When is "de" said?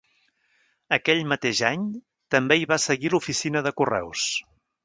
3.69-3.77